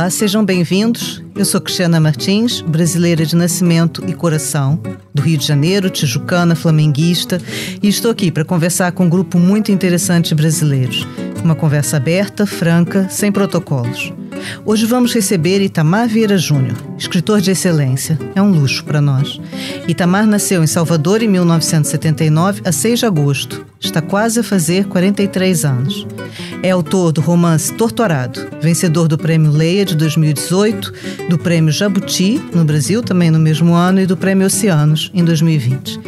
[0.00, 1.22] Olá, sejam bem-vindos.
[1.36, 4.80] Eu sou Cristiana Martins, brasileira de nascimento e coração,
[5.12, 7.38] do Rio de Janeiro, tijucana, flamenguista,
[7.82, 11.06] e estou aqui para conversar com um grupo muito interessante de brasileiros.
[11.44, 14.10] Uma conversa aberta, franca, sem protocolos.
[14.64, 18.18] Hoje vamos receber Itamar Vieira Júnior, escritor de excelência.
[18.34, 19.38] É um luxo para nós.
[19.86, 23.69] Itamar nasceu em Salvador em 1979, a 6 de agosto.
[23.80, 26.06] Está quase a fazer 43 anos.
[26.62, 30.92] É autor do romance Torturado, vencedor do Prêmio Leia de 2018,
[31.30, 35.98] do Prêmio Jabuti, no Brasil, também no mesmo ano, e do Prêmio Oceanos, em 2020.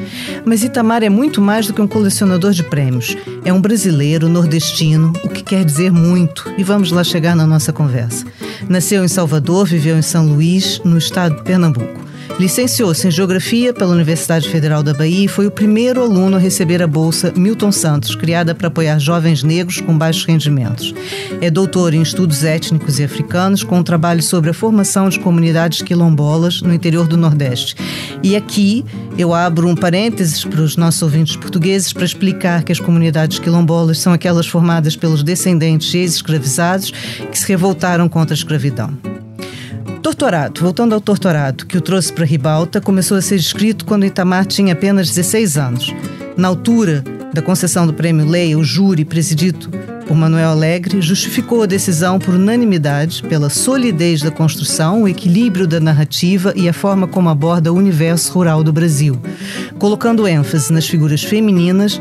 [0.45, 3.17] Mas Itamar é muito mais do que um colecionador de prêmios.
[3.43, 7.73] É um brasileiro nordestino, o que quer dizer muito, e vamos lá chegar na nossa
[7.73, 8.27] conversa.
[8.69, 12.12] Nasceu em Salvador, viveu em São Luís, no estado de Pernambuco.
[12.39, 16.83] Licenciou-se em Geografia pela Universidade Federal da Bahia e foi o primeiro aluno a receber
[16.83, 20.95] a Bolsa Milton Santos, criada para apoiar jovens negros com baixos rendimentos.
[21.41, 25.83] É doutor em Estudos Étnicos e Africanos, com um trabalho sobre a formação de comunidades
[25.83, 27.77] quilombolas no interior do Nordeste.
[28.23, 28.85] E aqui
[29.19, 33.99] eu abro um parênteses para os nossos ouvintes portugueses para explicar que as comunidades quilombolas
[33.99, 36.91] são aquelas formadas pelos descendentes ex-escravizados
[37.31, 39.12] que se revoltaram contra a escravidão.
[40.03, 44.45] Torturado, voltando ao Torturado, que o trouxe para Ribalta, começou a ser escrito quando Itamar
[44.45, 45.95] tinha apenas 16 anos.
[46.37, 49.71] Na altura da concessão do prêmio Leia, o júri, presidido
[50.05, 55.79] por Manuel Alegre, justificou a decisão por unanimidade pela solidez da construção, o equilíbrio da
[55.79, 59.17] narrativa e a forma como aborda o universo rural do Brasil,
[59.79, 62.01] colocando ênfase nas figuras femininas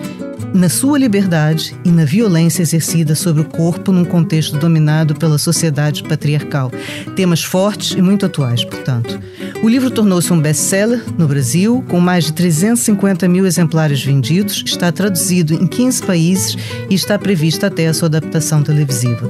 [0.53, 6.03] na sua liberdade e na violência exercida sobre o corpo num contexto dominado pela sociedade
[6.03, 6.71] patriarcal.
[7.15, 9.19] Temas fortes e muito atuais, portanto.
[9.63, 14.91] O livro tornou-se um best-seller no Brasil, com mais de 350 mil exemplares vendidos, está
[14.91, 16.57] traduzido em 15 países
[16.89, 19.29] e está prevista até a sua adaptação televisiva.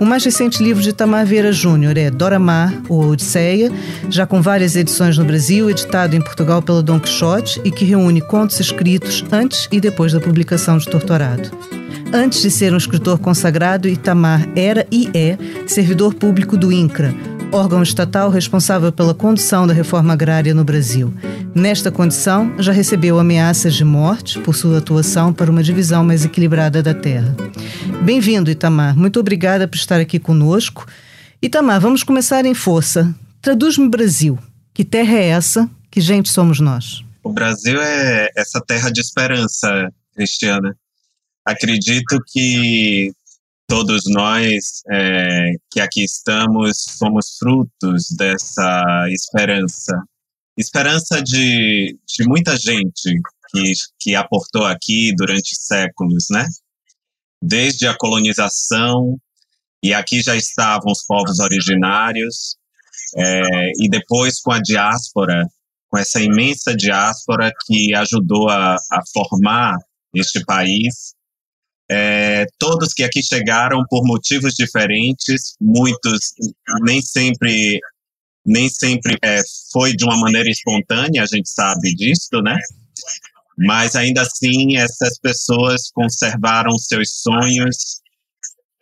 [0.00, 3.70] O mais recente livro de Tamar Vieira Júnior é Dora Mar, ou Odisseia,
[4.10, 8.20] já com várias edições no Brasil, editado em Portugal pela Don Quixote e que reúne
[8.20, 11.50] contos escritos antes e depois da publicação de Torturado.
[12.12, 17.14] Antes de ser um escritor consagrado, Itamar era e é servidor público do INCRA,
[17.56, 21.12] órgão estatal responsável pela condução da reforma agrária no Brasil.
[21.54, 26.82] Nesta condição, já recebeu ameaças de morte por sua atuação para uma divisão mais equilibrada
[26.82, 27.34] da terra.
[28.04, 28.94] Bem-vindo, Itamar.
[28.94, 30.86] Muito obrigada por estar aqui conosco.
[31.40, 33.14] Itamar, vamos começar em força.
[33.40, 34.38] Traduz-me Brasil.
[34.74, 35.68] Que terra é essa?
[35.90, 37.02] Que gente somos nós?
[37.22, 40.76] O Brasil é essa terra de esperança, Cristiana.
[41.42, 43.12] Acredito que
[43.66, 49.92] todos nós é, que aqui estamos somos frutos dessa esperança.
[50.56, 53.12] Esperança de, de muita gente
[53.50, 56.46] que, que aportou aqui durante séculos, né?
[57.42, 59.18] Desde a colonização,
[59.82, 62.56] e aqui já estavam os povos originários,
[63.16, 65.44] é, e depois com a diáspora,
[65.88, 69.76] com essa imensa diáspora que ajudou a, a formar
[70.14, 71.15] este país,
[71.90, 76.34] é, todos que aqui chegaram por motivos diferentes, muitos
[76.82, 77.80] nem sempre
[78.44, 79.40] nem sempre é,
[79.72, 82.56] foi de uma maneira espontânea, a gente sabe disso, né?
[83.58, 88.00] Mas ainda assim, essas pessoas conservaram seus sonhos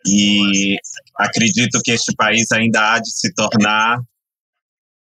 [0.05, 0.77] e
[1.17, 3.97] acredito que este país ainda há de se tornar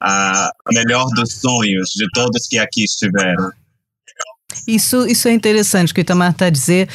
[0.02, 3.52] a melhor dos sonhos de todos que aqui estiveram.
[4.68, 6.90] Isso, isso é interessante que o Itamar está a dizer,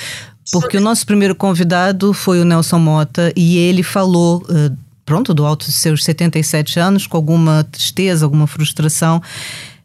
[0.53, 5.45] porque o nosso primeiro convidado foi o Nelson Mota e ele falou, uh, pronto, do
[5.45, 9.23] alto de seus 77 anos, com alguma tristeza, alguma frustração,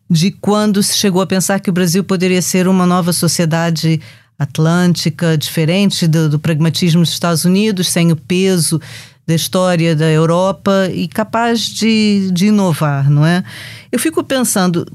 [0.09, 4.01] de quando se chegou a pensar que o Brasil poderia ser uma nova sociedade
[4.37, 8.81] atlântica, diferente do, do pragmatismo dos Estados Unidos, sem o peso
[9.27, 13.43] da história da Europa e capaz de, de inovar, não é?
[13.91, 14.87] Eu fico pensando,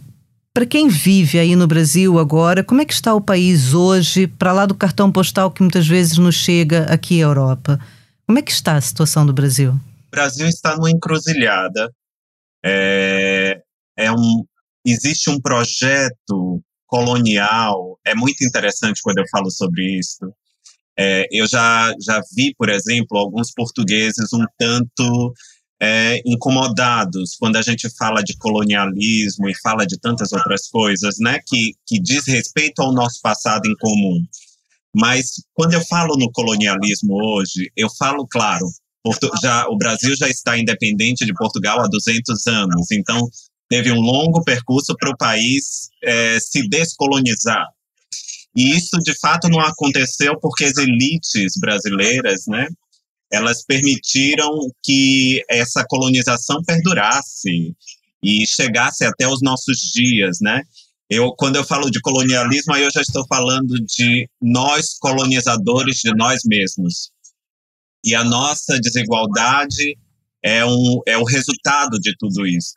[0.54, 4.52] para quem vive aí no Brasil agora, como é que está o país hoje, para
[4.52, 7.80] lá do cartão postal que muitas vezes nos chega aqui à Europa?
[8.24, 9.72] Como é que está a situação do Brasil?
[9.72, 11.92] O Brasil está numa encruzilhada.
[12.64, 13.60] É,
[13.98, 14.44] é um,
[14.86, 20.32] existe um projeto colonial, é muito interessante quando eu falo sobre isso.
[20.96, 25.34] É, eu já, já vi, por exemplo, alguns portugueses um tanto
[25.80, 31.40] é, incomodados quando a gente fala de colonialismo e fala de tantas outras coisas, né,
[31.46, 34.24] que, que diz respeito ao nosso passado em comum.
[34.94, 38.66] Mas quando eu falo no colonialismo hoje, eu falo, claro,
[39.02, 43.28] Porto, já, o Brasil já está independente de Portugal há 200 anos, então
[43.68, 47.66] teve um longo percurso para o país é, se descolonizar.
[48.56, 52.68] E isso, de fato, não aconteceu porque as elites brasileiras, né,
[53.34, 54.48] elas permitiram
[54.82, 57.74] que essa colonização perdurasse
[58.22, 60.62] e chegasse até os nossos dias, né?
[61.10, 66.14] Eu, quando eu falo de colonialismo, aí eu já estou falando de nós colonizadores de
[66.16, 67.10] nós mesmos.
[68.04, 69.96] E a nossa desigualdade
[70.42, 72.72] é, um, é o resultado de tudo isso.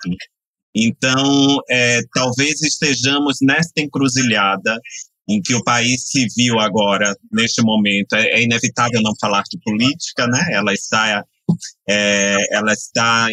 [0.75, 4.79] Então, é, talvez estejamos nesta encruzilhada
[5.27, 8.13] em que o país se viu agora, neste momento.
[8.13, 10.39] É, é inevitável não falar de política, né?
[10.51, 11.23] Ela está,
[11.87, 13.27] é, ela está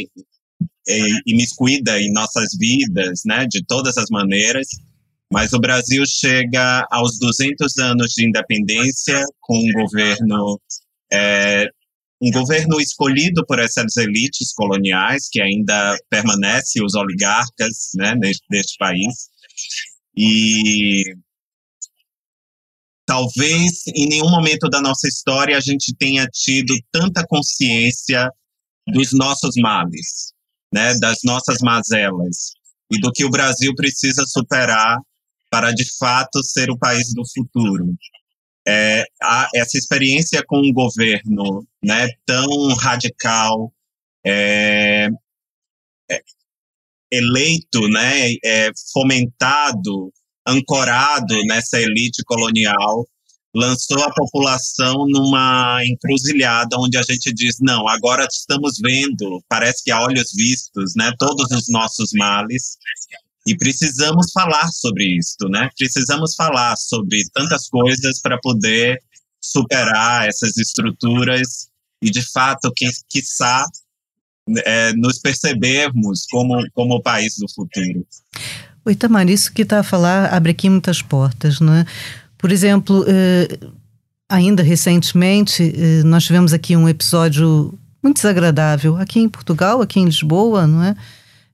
[0.88, 3.46] é, imiscuída em nossas vidas, né?
[3.48, 4.66] De todas as maneiras.
[5.32, 10.60] Mas o Brasil chega aos 200 anos de independência com um governo
[11.12, 11.68] é,
[12.20, 18.78] um governo escolhido por essas elites coloniais que ainda permanece os oligarcas né, neste, neste
[18.78, 19.28] país
[20.16, 21.02] e
[23.06, 28.30] talvez em nenhum momento da nossa história a gente tenha tido tanta consciência
[28.86, 30.32] dos nossos males,
[30.72, 32.52] né, das nossas mazelas
[32.90, 34.98] e do que o Brasil precisa superar
[35.50, 37.94] para de fato ser o país do futuro.
[38.66, 43.72] É, a, essa experiência com um governo né, tão radical,
[44.26, 45.08] é,
[46.10, 46.22] é,
[47.12, 50.12] eleito, né, é, fomentado,
[50.46, 53.06] ancorado nessa elite colonial,
[53.54, 59.92] lançou a população numa encruzilhada onde a gente diz não, agora estamos vendo, parece que
[59.92, 62.76] a olhos vistos, né, todos os nossos males
[63.46, 65.68] e precisamos falar sobre isso, né?
[65.76, 68.98] Precisamos falar sobre tantas coisas para poder
[69.40, 71.68] superar essas estruturas
[72.02, 73.66] e, de fato, que, quiçá,
[74.64, 78.06] é, nos percebermos como, como o país do futuro.
[78.84, 81.86] O Itamar, isso que está a falar abre aqui muitas portas, não é?
[82.36, 83.58] Por exemplo, eh,
[84.28, 87.72] ainda recentemente, eh, nós tivemos aqui um episódio
[88.02, 90.94] muito desagradável aqui em Portugal, aqui em Lisboa, não é?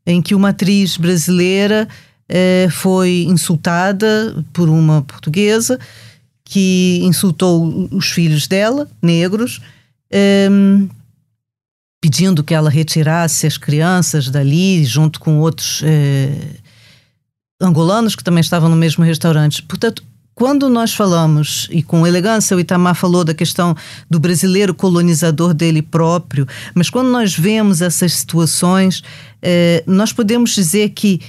[0.07, 1.89] em que uma atriz brasileira
[2.29, 5.79] eh, foi insultada por uma portuguesa
[6.45, 9.61] que insultou os filhos dela, negros,
[10.11, 10.49] eh,
[12.01, 16.35] pedindo que ela retirasse as crianças dali, junto com outros eh,
[17.61, 19.63] angolanos que também estavam no mesmo restaurante.
[19.63, 20.03] Portanto,
[20.35, 23.77] quando nós falamos, e com elegância o Itamar falou da questão
[24.09, 29.03] do brasileiro colonizador dele próprio, mas quando nós vemos essas situações,
[29.43, 31.21] eh, nós podemos dizer que,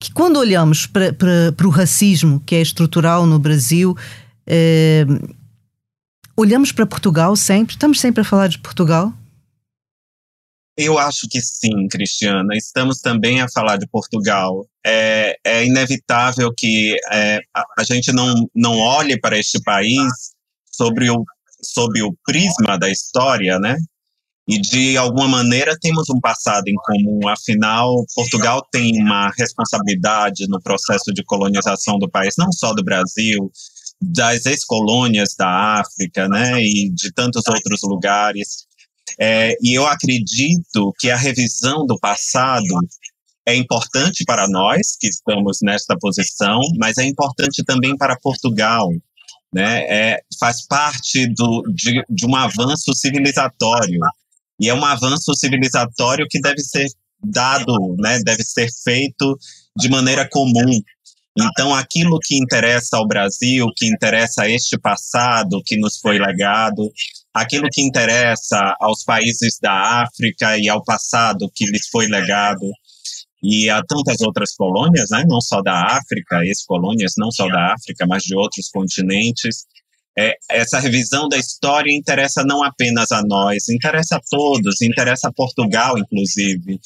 [0.00, 3.96] que quando olhamos para o racismo que é estrutural no Brasil,
[4.46, 5.04] eh,
[6.36, 9.12] olhamos para Portugal sempre, estamos sempre a falar de Portugal,
[10.78, 12.54] eu acho que sim, Cristiana.
[12.56, 14.64] Estamos também a falar de Portugal.
[14.86, 20.06] É, é inevitável que é, a, gente não, não olhe para este país
[20.70, 21.24] sobre o,
[21.60, 23.76] sobre o prisma da história, né?
[24.46, 27.26] E de alguma maneira temos um passado em comum.
[27.26, 33.50] Afinal, Portugal tem uma responsabilidade no processo de colonização do país, não só do Brasil,
[34.00, 36.62] das ex-colônias da África, né?
[36.62, 38.67] E de tantos outros lugares.
[39.20, 42.64] É, e eu acredito que a revisão do passado
[43.46, 48.88] é importante para nós que estamos nesta posição, mas é importante também para Portugal.
[49.52, 49.80] Né?
[49.88, 53.98] É, faz parte do, de, de um avanço civilizatório.
[54.60, 56.86] E é um avanço civilizatório que deve ser
[57.22, 59.38] dado, né, deve ser feito
[59.76, 60.80] de maneira comum.
[61.36, 66.90] Então, aquilo que interessa ao Brasil, que interessa a este passado que nos foi legado,
[67.34, 72.66] aquilo que interessa aos países da África e ao passado que lhes foi legado,
[73.42, 78.06] e a tantas outras colônias, né, não só da África, ex-colônias não só da África,
[78.06, 79.66] mas de outros continentes.
[80.18, 85.32] É, essa revisão da história interessa não apenas a nós, interessa a todos, interessa a
[85.32, 86.80] Portugal, inclusive.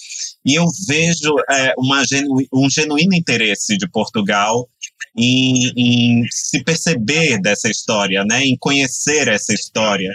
[0.44, 4.68] E eu vejo é, uma genu, um genuíno interesse de Portugal
[5.16, 10.14] em, em, se perceber dessa história, né, em conhecer essa história.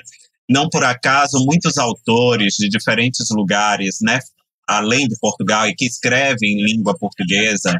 [0.49, 4.19] Não por acaso, muitos autores de diferentes lugares, né,
[4.67, 7.73] além de Portugal, e que escrevem em língua portuguesa,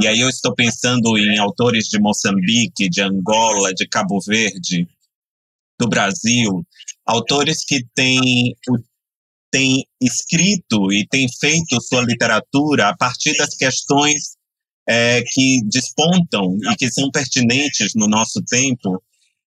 [0.00, 4.88] e aí eu estou pensando em autores de Moçambique, de Angola, de Cabo Verde,
[5.78, 6.66] do Brasil,
[7.06, 8.56] autores que têm,
[9.52, 14.33] têm escrito e têm feito sua literatura a partir das questões
[14.88, 19.02] é, que despontam e que são pertinentes no nosso tempo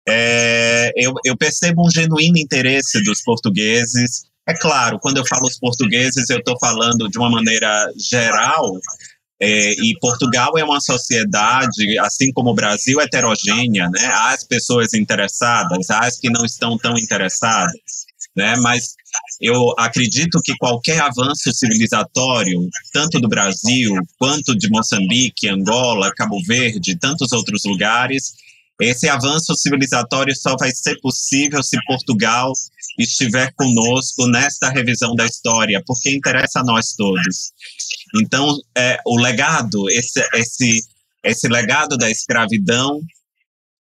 [0.07, 4.25] é, eu, eu percebo um genuíno interesse dos portugueses.
[4.47, 8.79] É claro, quando eu falo os portugueses, eu estou falando de uma maneira geral,
[9.41, 14.07] é, e Portugal é uma sociedade, assim como o Brasil, heterogênea, né?
[14.07, 17.73] Há as pessoas interessadas, há as que não estão tão interessadas.
[18.37, 18.55] né?
[18.59, 18.95] Mas
[19.41, 26.97] eu acredito que qualquer avanço civilizatório, tanto do Brasil quanto de Moçambique, Angola, Cabo Verde,
[26.97, 28.35] tantos outros lugares,
[28.81, 32.53] esse avanço civilizatório só vai ser possível se Portugal
[32.99, 37.53] estiver conosco nesta revisão da história, porque interessa a nós todos.
[38.17, 40.85] Então, é, o legado, esse, esse,
[41.25, 43.01] esse legado da escravidão,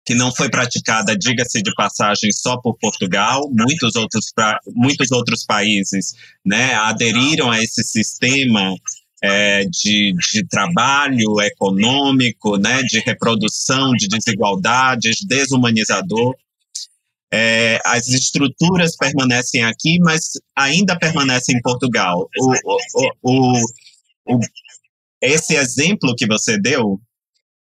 [0.08, 5.44] que não foi praticada, diga-se de passagem, só por Portugal, muitos outros, pra, muitos outros
[5.44, 6.14] países
[6.46, 8.74] né, aderiram a esse sistema
[9.22, 16.34] é, de, de trabalho econômico, né, de reprodução de desigualdades, desumanizador.
[17.30, 20.22] É, as estruturas permanecem aqui, mas
[20.56, 22.30] ainda permanecem em Portugal.
[22.40, 22.54] O,
[23.24, 23.62] o,
[24.26, 24.40] o,
[25.22, 26.98] esse exemplo que você deu,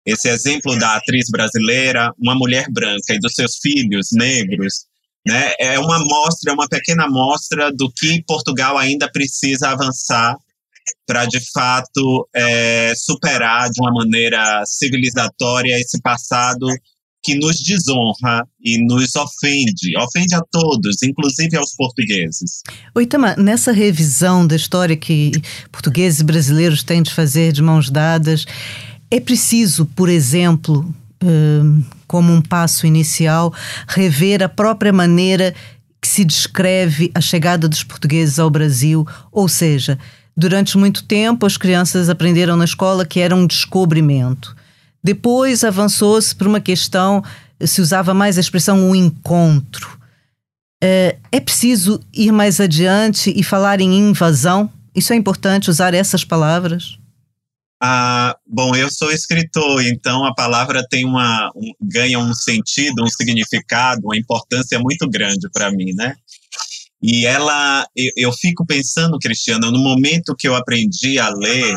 [0.04, 4.86] esse exemplo da atriz brasileira, uma mulher branca e dos seus filhos negros,
[5.26, 10.36] né, é uma mostra, é uma pequena mostra do que Portugal ainda precisa avançar
[11.06, 16.66] para de fato é, superar de uma maneira civilizatória esse passado
[17.24, 22.62] que nos desonra e nos ofende, ofende a todos, inclusive aos portugueses.
[22.96, 25.30] Oitama, nessa revisão da história que
[25.70, 28.44] portugueses e brasileiros têm de fazer de mãos dadas,
[29.14, 30.92] é preciso, por exemplo,
[31.22, 33.54] hum, como um passo inicial,
[33.86, 35.54] rever a própria maneira
[36.00, 39.98] que se descreve a chegada dos portugueses ao Brasil, ou seja,
[40.36, 44.56] Durante muito tempo, as crianças aprenderam na escola que era um descobrimento.
[45.04, 47.22] Depois avançou-se por uma questão,
[47.60, 49.98] se usava mais a expressão um encontro.
[50.82, 54.70] É, é preciso ir mais adiante e falar em invasão?
[54.94, 56.98] Isso é importante usar essas palavras?
[57.84, 63.08] Ah, bom, eu sou escritor, então a palavra tem uma um, ganha um sentido, um
[63.08, 66.14] significado, uma importância muito grande para mim, né?
[67.02, 71.76] E ela, eu, eu fico pensando, Cristiana, no momento que eu aprendi a ler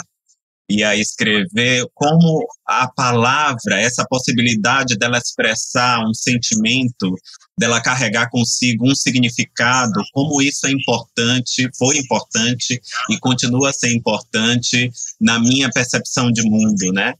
[0.69, 7.13] e a escrever, como a palavra, essa possibilidade dela expressar um sentimento,
[7.57, 13.93] dela carregar consigo um significado, como isso é importante, foi importante e continua a ser
[13.93, 14.91] importante
[15.21, 17.13] na minha percepção de mundo, né?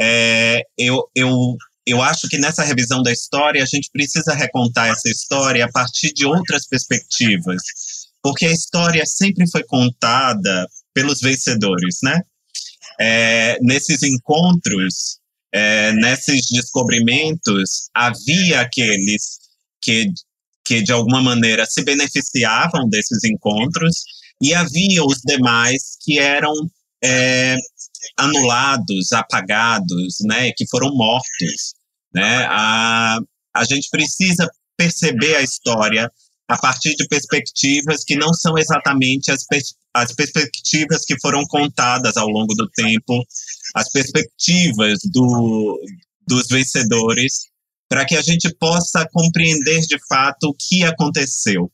[0.00, 5.08] É, eu, eu eu acho que nessa revisão da história a gente precisa recontar essa
[5.08, 7.62] história a partir de outras perspectivas,
[8.22, 12.20] porque a história sempre foi contada pelos vencedores, né?
[13.00, 15.18] É, nesses encontros,
[15.52, 19.38] é, nesses descobrimentos, havia aqueles
[19.80, 20.06] que,
[20.64, 24.02] que de alguma maneira se beneficiavam desses encontros
[24.42, 26.52] e havia os demais que eram
[27.02, 27.56] é,
[28.16, 31.74] anulados, apagados, né, que foram mortos.
[32.14, 32.44] Né?
[32.48, 33.18] A,
[33.54, 36.10] a gente precisa perceber a história
[36.48, 42.16] a partir de perspectivas que não são exatamente as, pers as perspectivas que foram contadas
[42.16, 43.22] ao longo do tempo,
[43.74, 45.78] as perspectivas do,
[46.26, 47.48] dos vencedores,
[47.88, 51.70] para que a gente possa compreender de fato o que aconteceu.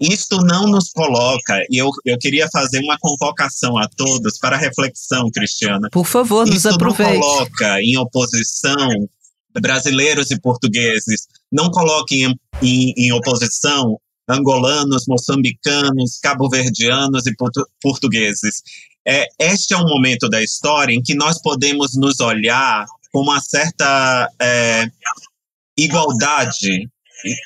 [0.00, 5.28] Isto não nos coloca, e eu, eu queria fazer uma convocação a todos para reflexão,
[5.30, 5.88] Cristiana.
[5.90, 7.14] Por favor, nos Isto aproveite.
[7.14, 9.08] não coloca em oposição
[9.60, 11.26] brasileiros e portugueses.
[11.50, 18.62] Não coloquem em, em, em oposição angolanos, moçambicanos, cabo-verdianos e portu portugueses.
[19.06, 23.40] É, este é um momento da história em que nós podemos nos olhar com uma
[23.40, 24.86] certa é,
[25.76, 26.88] igualdade.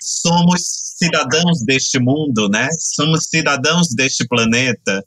[0.00, 2.68] Somos cidadãos deste mundo, né?
[2.78, 5.04] Somos cidadãos deste planeta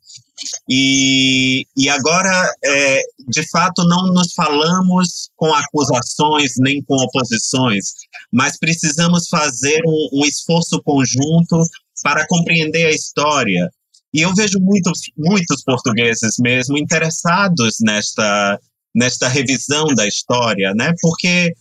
[0.69, 7.93] e, e agora, é, de fato, não nos falamos com acusações nem com oposições,
[8.31, 11.63] mas precisamos fazer um, um esforço conjunto
[12.03, 13.69] para compreender a história.
[14.13, 18.59] E eu vejo muitos, muitos portugueses mesmo interessados nesta,
[18.93, 20.93] nesta revisão da história, né?
[21.01, 21.53] Porque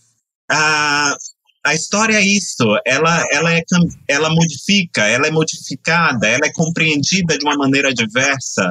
[0.49, 1.15] a,
[1.65, 3.63] a história é isso, ela, ela, é,
[4.07, 8.69] ela modifica, ela é modificada, ela é compreendida de uma maneira diversa,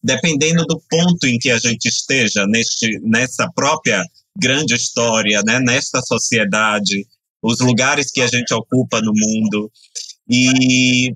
[0.00, 4.00] dependendo do ponto em que a gente esteja neste, nessa própria
[4.38, 7.04] grande história, né, nesta sociedade,
[7.42, 9.68] os lugares que a gente ocupa no mundo.
[10.30, 11.12] E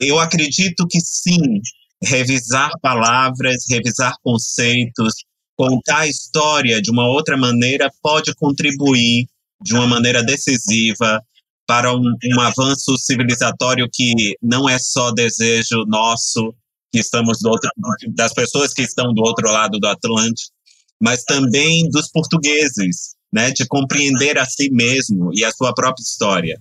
[0.00, 1.60] eu acredito que sim,
[2.02, 5.14] revisar palavras, revisar conceitos,
[5.56, 9.28] contar a história de uma outra maneira pode contribuir
[9.62, 11.22] de uma maneira decisiva
[11.66, 16.54] para um, um, avanço civilizatório que não é só desejo nosso,
[16.92, 17.70] que estamos do outro,
[18.14, 20.52] das pessoas que estão do outro lado do Atlântico,
[21.00, 26.60] mas também dos portugueses, né, de compreender a si mesmo e a sua própria história.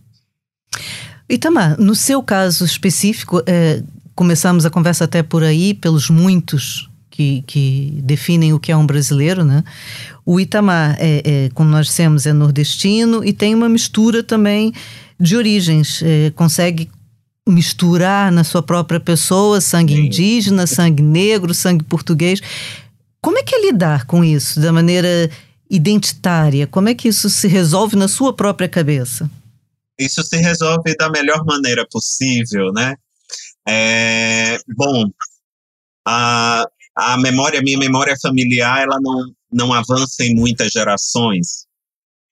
[1.30, 3.84] Itamar, no seu caso específico, é,
[4.16, 6.91] começamos a conversa até por aí, pelos muitos
[7.22, 9.64] que, que definem o que é um brasileiro, né?
[10.26, 14.74] O Itamar, é, é, como nós dissemos, é nordestino e tem uma mistura também
[15.20, 16.02] de origens.
[16.04, 16.90] É, consegue
[17.48, 20.06] misturar na sua própria pessoa sangue Sim.
[20.06, 22.42] indígena, sangue negro, sangue português.
[23.22, 25.30] Como é que é lidar com isso da maneira
[25.70, 26.66] identitária?
[26.66, 29.30] Como é que isso se resolve na sua própria cabeça?
[30.00, 32.96] Isso se resolve da melhor maneira possível, né?
[33.68, 35.06] É, bom,
[36.08, 41.66] a, a memória, minha memória familiar, ela não, não avança em muitas gerações.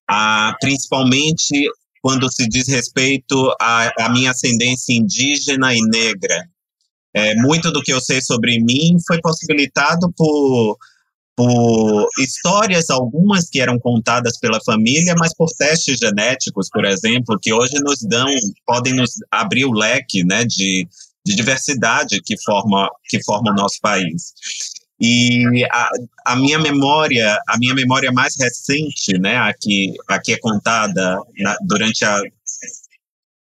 [0.10, 1.70] Ah, principalmente
[2.02, 6.48] quando se diz respeito à, à minha ascendência indígena e negra.
[7.14, 10.78] É, muito do que eu sei sobre mim foi possibilitado por,
[11.36, 17.52] por histórias, algumas que eram contadas pela família, mas por testes genéticos, por exemplo, que
[17.52, 18.28] hoje nos dão,
[18.66, 20.88] podem nos abrir o leque né, de,
[21.30, 24.34] de diversidade que forma, que forma o nosso país.
[25.00, 25.90] E a,
[26.26, 32.04] a, minha memória, a minha memória mais recente, né, aqui, aqui é contada na, durante
[32.04, 32.20] a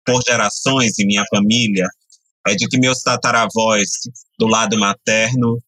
[0.04, 1.86] por gerações em minha família,
[2.46, 3.88] é de que meus tataravós
[4.38, 5.58] do lado materno,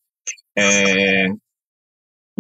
[0.57, 1.29] é,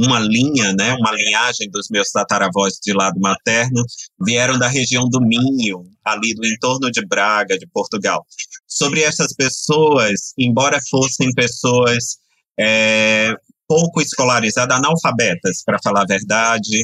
[0.04, 3.84] uma linha, né, uma linhagem dos meus tataravós de lado materno,
[4.20, 8.24] vieram da região do Minho, ali do entorno de Braga, de Portugal.
[8.66, 12.16] Sobre essas pessoas, embora fossem pessoas
[12.58, 13.34] é,
[13.68, 16.82] pouco escolarizadas, analfabetas, para falar a verdade,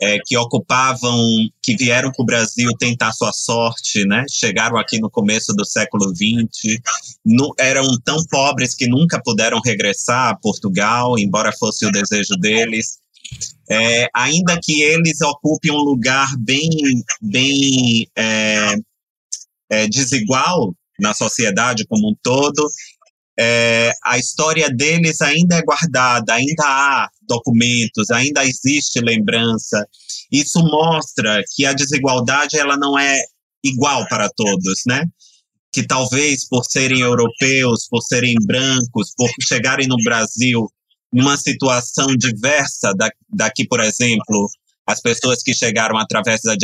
[0.00, 4.24] é, que ocupavam, que vieram para o Brasil tentar sua sorte, né?
[4.30, 6.80] Chegaram aqui no começo do século XX,
[7.24, 12.98] no, eram tão pobres que nunca puderam regressar a Portugal, embora fosse o desejo deles.
[13.70, 16.70] É, ainda que eles ocupem um lugar bem,
[17.20, 18.74] bem é,
[19.70, 22.66] é desigual na sociedade como um todo,
[23.38, 29.86] é, a história deles ainda é guardada, ainda há documentos, ainda existe lembrança.
[30.32, 33.20] Isso mostra que a desigualdade ela não é
[33.64, 35.04] igual para todos, né?
[35.72, 40.68] Que talvez por serem europeus, por serem brancos, por chegarem no Brasil
[41.12, 44.48] numa situação diversa da, daqui, por exemplo,
[44.86, 46.54] as pessoas que chegaram através da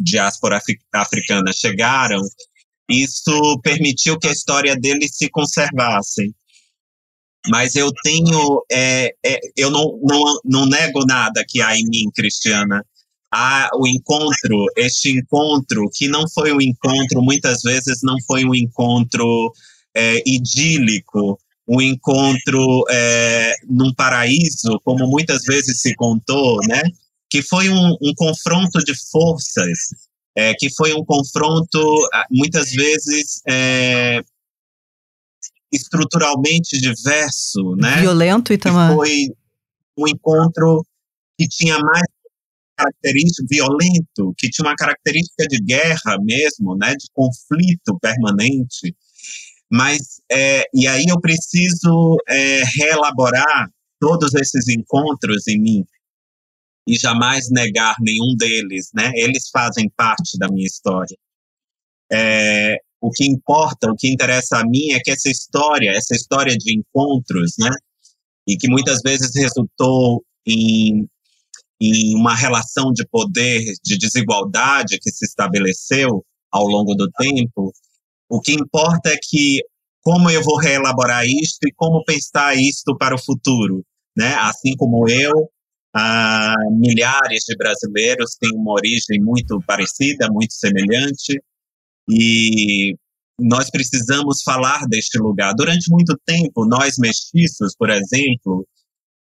[0.00, 0.60] diáspora
[0.94, 2.20] africana chegaram
[2.88, 6.34] isso permitiu que a história deles se conservasse.
[7.48, 12.10] Mas eu tenho, é, é, eu não, não, não nego nada que há em mim,
[12.14, 12.84] Cristiana.
[13.32, 18.54] Há o encontro, este encontro, que não foi um encontro, muitas vezes não foi um
[18.54, 19.52] encontro
[19.94, 26.82] é, idílico, um encontro é, num paraíso, como muitas vezes se contou, né?
[27.30, 29.78] Que foi um, um confronto de forças
[30.38, 34.22] é, que foi um confronto, muitas vezes, é,
[35.72, 38.00] estruturalmente diverso, né?
[38.00, 38.96] Violento e também.
[38.96, 39.26] Foi
[39.96, 40.84] um encontro
[41.38, 42.06] que tinha mais
[42.76, 46.94] característica violento, que tinha uma característica de guerra mesmo, né?
[46.94, 48.96] De conflito permanente.
[49.70, 53.68] Mas, é, e aí eu preciso é, reelaborar
[54.00, 55.84] todos esses encontros em mim
[56.86, 59.10] e jamais negar nenhum deles, né?
[59.14, 61.16] Eles fazem parte da minha história.
[62.10, 66.56] É, o que importa, o que interessa a mim é que essa história, essa história
[66.56, 67.70] de encontros, né?
[68.46, 71.06] E que muitas vezes resultou em,
[71.80, 77.72] em uma relação de poder, de desigualdade que se estabeleceu ao longo do tempo.
[78.28, 79.62] O que importa é que
[80.02, 83.84] como eu vou reelaborar isto e como pensar isto para o futuro,
[84.16, 84.34] né?
[84.40, 85.50] Assim como eu,
[85.94, 91.40] ah, milhares de brasileiros têm uma origem muito parecida, muito semelhante,
[92.08, 92.94] e
[93.40, 95.54] nós precisamos falar deste lugar.
[95.54, 98.66] Durante muito tempo, nós mestiços, por exemplo,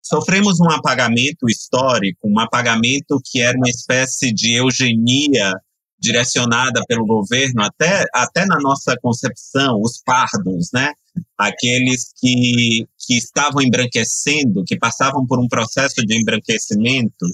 [0.02, 5.54] sofremos um apagamento histórico, um apagamento que era uma espécie de eugenia
[6.00, 10.94] direcionada pelo governo, até, até na nossa concepção, os pardos, né?
[11.38, 17.26] aqueles que, que estavam embranquecendo, que passavam por um processo de embranquecimento.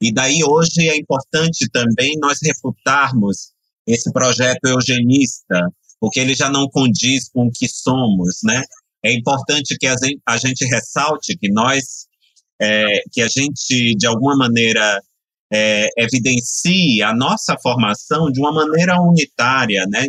[0.00, 3.51] E daí hoje é importante também nós refutarmos
[3.86, 5.60] esse projeto eugenista,
[6.00, 8.62] porque ele já não condiz com o que somos, né?
[9.04, 12.06] É importante que a gente, ressalte que nós,
[12.60, 15.00] é, que a gente, de alguma maneira,
[15.52, 20.06] é, evidencie a nossa formação de uma maneira unitária, né?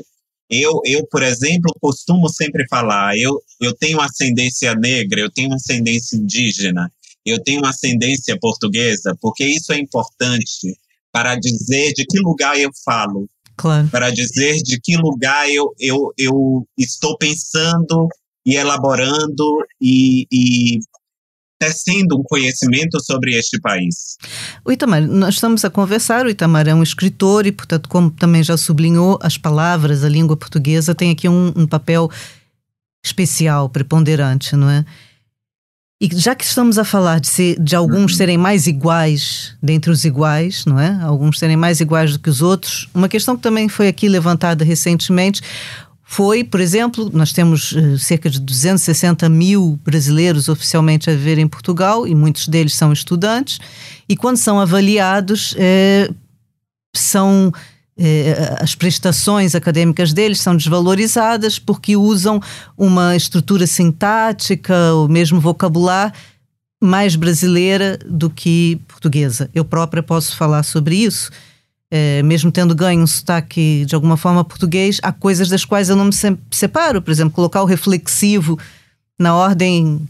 [0.49, 6.15] Eu, eu, por exemplo, costumo sempre falar, eu, eu tenho ascendência negra, eu tenho ascendência
[6.15, 6.91] indígena,
[7.25, 10.77] eu tenho ascendência portuguesa, porque isso é importante
[11.11, 13.27] para dizer de que lugar eu falo.
[13.55, 13.87] Claro.
[13.89, 18.07] para dizer de que lugar eu, eu, eu estou pensando
[18.45, 19.43] e elaborando
[19.81, 20.79] e, e
[21.59, 24.17] tecendo um conhecimento sobre este país.
[24.65, 28.43] O Itamar, nós estamos a conversar, o Itamar é um escritor e, portanto, como também
[28.43, 32.11] já sublinhou, as palavras, a língua portuguesa tem aqui um, um papel
[33.05, 34.85] especial, preponderante, não é?
[36.01, 38.17] E já que estamos a falar de, ser, de alguns uhum.
[38.17, 40.99] serem mais iguais dentre os iguais, não é?
[41.01, 44.65] Alguns serem mais iguais do que os outros, uma questão que também foi aqui levantada
[44.65, 45.41] recentemente
[46.13, 51.47] foi, por exemplo, nós temos uh, cerca de 260 mil brasileiros oficialmente a viver em
[51.47, 53.57] Portugal e muitos deles são estudantes,
[54.07, 56.07] e quando são avaliados, eh,
[56.95, 57.72] são eh,
[58.59, 62.41] as prestações acadêmicas deles são desvalorizadas porque usam
[62.77, 66.13] uma estrutura sintática, o mesmo vocabulário
[66.83, 69.49] mais brasileira do que portuguesa.
[69.55, 71.31] Eu própria posso falar sobre isso.
[71.89, 75.95] É, mesmo tendo ganho um sotaque de alguma forma português, há coisas das quais eu
[75.95, 76.11] não me
[76.51, 77.01] separo.
[77.01, 78.59] Por exemplo, colocar o reflexivo
[79.17, 80.01] na ordem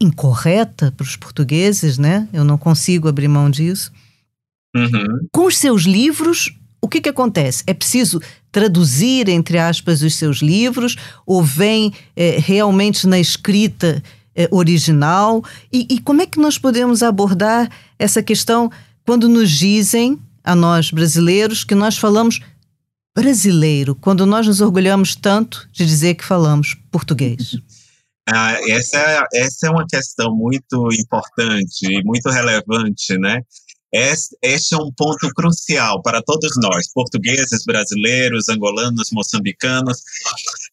[0.00, 2.28] incorreta para os portugueses, né?
[2.32, 3.92] Eu não consigo abrir mão disso.
[4.74, 5.26] Uhum.
[5.32, 7.64] Com os seus livros, o que, que acontece?
[7.66, 8.20] É preciso
[8.52, 14.02] traduzir, entre aspas, os seus livros, ou vem é, realmente na escrita
[14.34, 15.42] é, original?
[15.72, 18.70] E, e como é que nós podemos abordar essa questão
[19.04, 22.40] quando nos dizem, a nós brasileiros, que nós falamos
[23.16, 27.56] brasileiro, quando nós nos orgulhamos tanto de dizer que falamos português?
[28.28, 33.40] Ah, essa, é, essa é uma questão muito importante e muito relevante, né?
[33.92, 40.02] Este é um ponto crucial para todos nós, portugueses, brasileiros, angolanos, moçambicanos,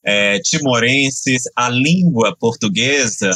[0.04, 1.44] é, timorenses.
[1.56, 3.32] A língua portuguesa,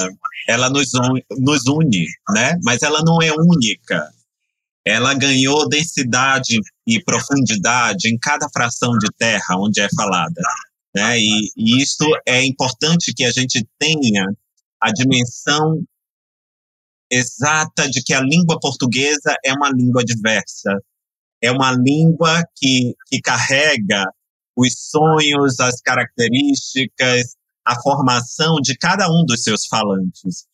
[0.47, 2.57] ela nos, un, nos une, né?
[2.63, 4.09] Mas ela não é única.
[4.85, 10.41] Ela ganhou densidade e profundidade em cada fração de terra onde é falada.
[10.95, 11.19] Né?
[11.19, 11.83] E, e
[12.25, 14.25] é importante que a gente tenha
[14.81, 15.83] a dimensão
[17.11, 20.71] exata de que a língua portuguesa é uma língua diversa,
[21.41, 24.05] é uma língua que, que carrega
[24.55, 30.45] os sonhos, as características, a formação de cada um dos seus falantes.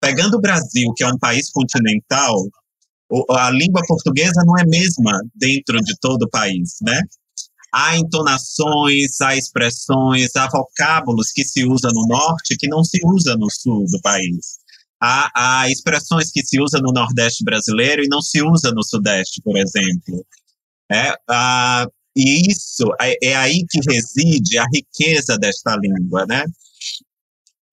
[0.00, 2.36] Pegando o Brasil, que é um país continental,
[3.30, 7.00] a língua portuguesa não é mesma dentro de todo o país, né?
[7.72, 13.36] Há entonações, há expressões, há vocábulos que se usa no norte que não se usa
[13.36, 14.63] no sul do país
[15.04, 19.42] há, há expressões que se usa no Nordeste brasileiro e não se usa no Sudeste,
[19.42, 20.24] por exemplo.
[20.90, 21.86] É, a,
[22.16, 26.44] e isso é, é aí que reside a riqueza desta língua, né?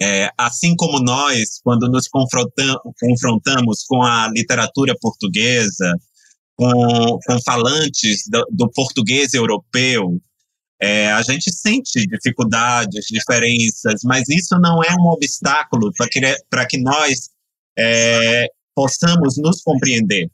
[0.01, 5.95] É, assim como nós, quando nos confrontamos com a literatura portuguesa,
[6.55, 10.19] com, com falantes do, do português europeu,
[10.81, 16.19] é, a gente sente dificuldades, diferenças, mas isso não é um obstáculo para que,
[16.69, 17.29] que nós
[17.77, 20.27] é, possamos nos compreender.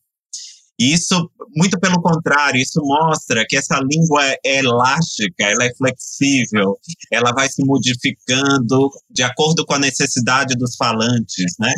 [0.80, 6.78] Isso, muito pelo contrário, isso mostra que essa língua é elástica, ela é flexível,
[7.12, 11.74] ela vai se modificando de acordo com a necessidade dos falantes, né?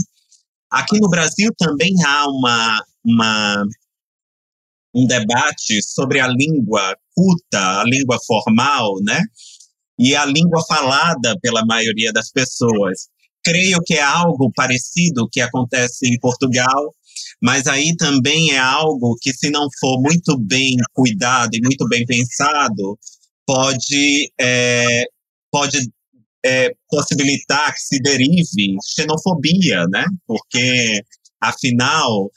[0.69, 3.63] Aqui no Brasil também há uma, uma
[4.93, 9.21] um debate sobre a língua culta, a língua formal, né?
[9.99, 13.10] E a língua falada pela maioria das pessoas.
[13.43, 16.93] Creio que é algo parecido que acontece em Portugal,
[17.41, 22.05] mas aí também é algo que, se não for muito bem cuidado e muito bem
[22.05, 22.97] pensado,
[23.45, 25.03] pode, é,
[25.51, 25.77] pode
[26.45, 30.05] é, possibilitar que se derive xenofobia, né?
[30.25, 31.01] Porque,
[31.41, 32.29] afinal,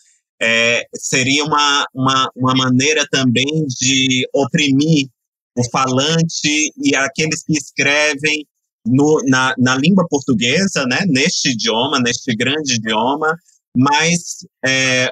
[0.42, 5.06] é, seria uma, uma, uma maneira também de oprimir
[5.56, 8.44] o falante e aqueles que escrevem
[8.84, 13.36] no, na, na língua portuguesa, né, neste idioma, neste grande idioma,
[13.76, 15.08] mas é,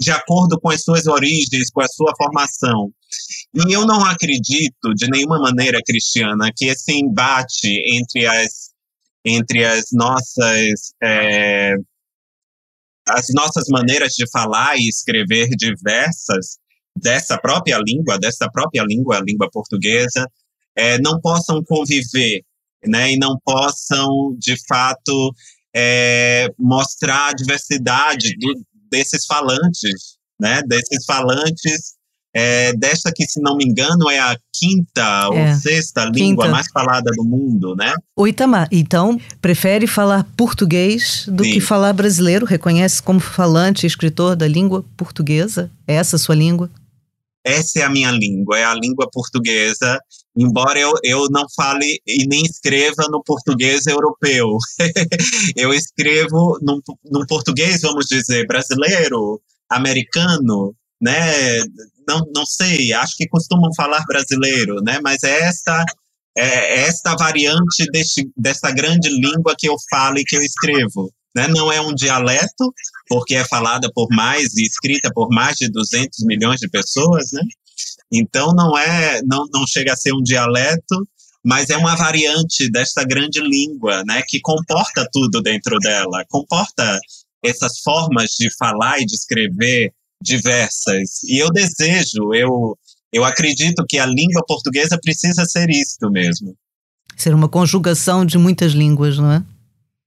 [0.00, 2.90] de acordo com as suas origens, com a sua formação.
[3.54, 8.70] E eu não acredito de nenhuma maneira, Cristiana, que esse embate entre as,
[9.24, 11.74] entre as nossas é,
[13.08, 16.58] as nossas maneiras de falar e escrever diversas
[16.96, 20.26] dessa própria língua, dessa própria língua, a língua portuguesa,
[20.76, 22.42] é, não possam conviver,
[22.86, 25.34] né, e não possam, de fato,
[25.74, 28.54] é, mostrar a diversidade do,
[28.90, 31.94] desses falantes, né, desses falantes
[32.34, 36.68] é, desta que, se não me engano, é a quinta é, ou sexta língua mais
[36.72, 37.92] falada do mundo, né?
[38.16, 41.52] O Itamar, então, prefere falar português do Sim.
[41.52, 42.46] que falar brasileiro?
[42.46, 45.70] Reconhece como falante e escritor da língua portuguesa?
[45.86, 46.70] É essa a sua língua?
[47.44, 49.98] essa é a minha língua, é a língua portuguesa,
[50.36, 54.56] embora eu, eu não fale e nem escreva no português europeu.
[55.56, 61.58] eu escrevo num, num português, vamos dizer, brasileiro, americano, né?
[62.08, 65.00] Não, não sei, acho que costumam falar brasileiro, né?
[65.02, 65.84] Mas é esta
[66.36, 71.12] é esta variante deste, desta grande língua que eu falo e que eu escrevo.
[71.36, 71.46] Né?
[71.48, 72.72] Não é um dialeto,
[73.06, 77.42] porque é falada por mais e escrita por mais de 200 milhões de pessoas, né?
[78.10, 81.06] Então não é, não, não chega a ser um dialeto,
[81.44, 84.22] mas é uma variante desta grande língua, né?
[84.26, 86.98] Que comporta tudo dentro dela, comporta
[87.42, 91.22] essas formas de falar e de escrever diversas.
[91.24, 92.76] E eu desejo, eu
[93.12, 96.56] eu acredito que a língua portuguesa precisa ser isto mesmo.
[97.14, 99.44] Ser uma conjugação de muitas línguas, não é?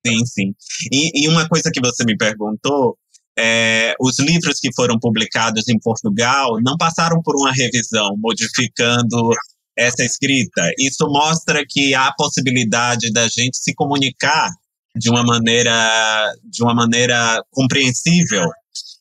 [0.06, 0.56] Sim, sim.
[0.92, 2.98] E, e uma coisa que você me perguntou,
[3.38, 9.30] é, os livros que foram publicados em Portugal não passaram por uma revisão, modificando
[9.78, 10.72] essa escrita.
[10.80, 14.50] Isso mostra que há a possibilidade da gente se comunicar
[14.96, 18.50] de uma maneira, de uma maneira compreensível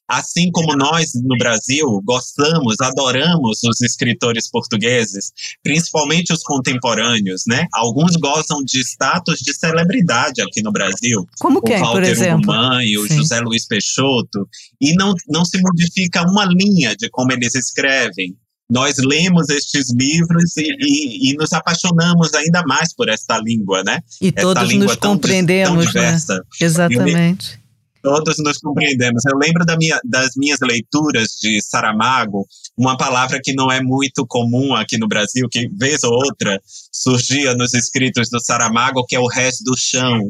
[0.08, 7.66] Assim como nós no Brasil gostamos, adoramos os escritores portugueses, principalmente os contemporâneos, né?
[7.72, 11.26] Alguns gozam de status de celebridade aqui no Brasil.
[11.40, 12.52] Como que o Walter por exemplo?
[12.52, 13.16] Ugumãe, o Sim.
[13.16, 14.46] José Luiz Peixoto,
[14.78, 18.36] e não, não se modifica uma linha de como eles escrevem.
[18.68, 24.00] Nós lemos estes livros e, e, e nos apaixonamos ainda mais por esta língua, né?
[24.20, 26.18] E esta todos nos compreendemos, né?
[26.60, 27.63] Exatamente
[28.04, 29.24] todos nos compreendemos.
[29.24, 34.26] Eu lembro da minha, das minhas leituras de Saramago, uma palavra que não é muito
[34.26, 36.60] comum aqui no Brasil, que vez ou outra
[36.92, 40.20] surgia nos escritos do Saramago, que é o resto do chão.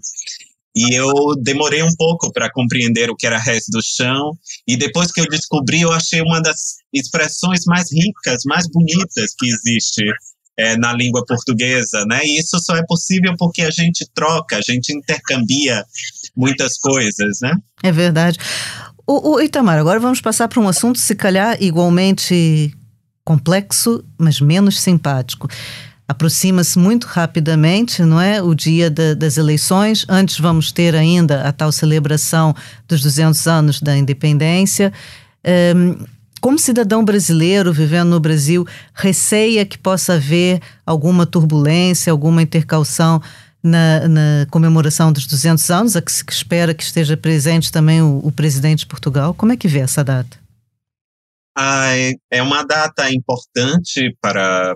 [0.77, 4.33] E eu demorei um pouco para compreender o que era resto do chão,
[4.67, 9.47] e depois que eu descobri, eu achei uma das expressões mais ricas, mais bonitas que
[9.47, 10.05] existe
[10.57, 12.21] é, na língua portuguesa, né?
[12.25, 15.85] E isso só é possível porque a gente troca, a gente intercambia
[16.37, 17.55] muitas coisas, né?
[17.83, 18.39] É verdade.
[19.07, 22.75] O, o Itamar, agora vamos passar para um assunto, se calhar, igualmente
[23.25, 25.49] complexo, mas menos simpático.
[26.07, 28.43] Aproxima-se muito rapidamente, não é?
[28.43, 30.05] O dia de, das eleições.
[30.09, 32.55] Antes vamos ter ainda a tal celebração
[32.87, 34.93] dos 200 anos da independência.
[35.75, 36.05] Um,
[36.43, 43.23] como cidadão brasileiro vivendo no Brasil, receia que possa haver alguma turbulência, alguma intercalção
[43.65, 48.19] na, na, comemoração dos 200 anos, a que se espera que esteja presente também o,
[48.19, 49.33] o presidente de Portugal.
[49.33, 50.39] Como é que vê essa data?
[51.57, 51.93] Ah,
[52.31, 54.75] é uma data importante para,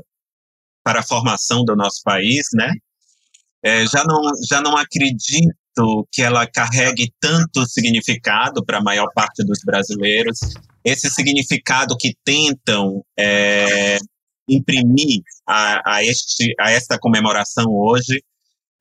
[0.82, 2.72] para a formação do nosso país, né?
[3.62, 9.44] É, já, não, já não acredito que ela carregue tanto significado para a maior parte
[9.44, 10.38] dos brasileiros.
[10.84, 13.98] Esse significado que tentam é,
[14.48, 18.22] imprimir a, a, este, a esta comemoração hoje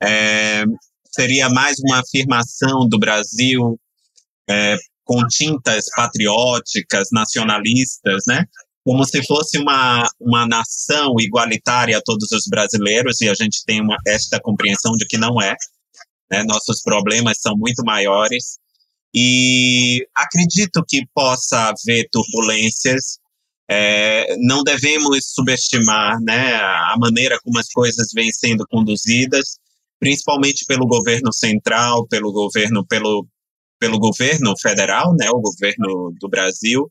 [0.02, 0.64] é,
[1.10, 3.78] seria mais uma afirmação do Brasil
[4.48, 8.44] é, com tintas patrióticas, nacionalistas, né?
[8.84, 13.80] Como se fosse uma, uma nação igualitária a todos os brasileiros, e a gente tem
[13.80, 15.54] uma, esta compreensão de que não é.
[16.30, 16.42] Né?
[16.44, 18.58] Nossos problemas são muito maiores.
[19.14, 23.18] E acredito que possa haver turbulências.
[23.70, 29.58] É, não devemos subestimar né, a maneira como as coisas vêm sendo conduzidas
[29.98, 33.26] principalmente pelo governo central, pelo governo, pelo,
[33.78, 36.88] pelo governo federal, né, o governo do Brasil,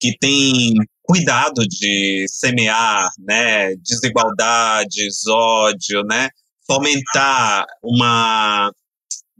[0.00, 6.28] que tem cuidado de semear, né, desigualdades, ódio, né,
[6.66, 8.70] fomentar uma,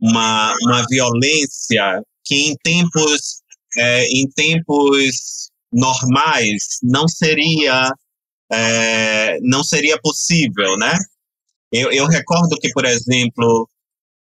[0.01, 3.43] uma, uma violência que em tempos,
[3.77, 7.91] é, em tempos normais não seria
[8.51, 10.95] é, não seria possível, né?
[11.73, 13.69] Eu, eu recordo que, por exemplo,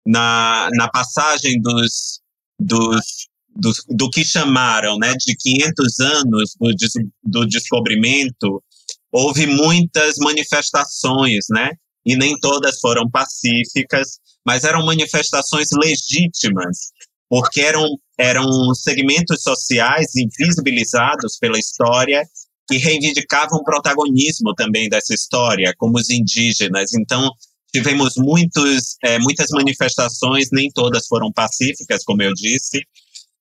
[0.06, 2.20] na, na passagem dos,
[2.58, 6.70] dos, do, do que chamaram né, de 500 anos do,
[7.24, 8.62] do descobrimento,
[9.12, 11.70] houve muitas manifestações, né?
[12.04, 16.90] E nem todas foram pacíficas, mas eram manifestações legítimas,
[17.28, 17.84] porque eram,
[18.16, 22.22] eram segmentos sociais invisibilizados pela história
[22.68, 26.92] que reivindicavam protagonismo também dessa história, como os indígenas.
[26.92, 27.30] Então,
[27.72, 32.82] tivemos muitos, é, muitas manifestações, nem todas foram pacíficas, como eu disse,